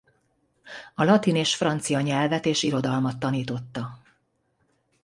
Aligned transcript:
A 0.95 1.03
latin 1.03 1.35
és 1.35 1.55
francia 1.55 2.01
nyelvet 2.01 2.45
és 2.45 2.63
irodalmat 2.63 3.19
tanította. 3.19 3.97